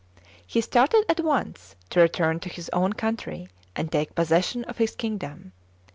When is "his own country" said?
2.49-3.49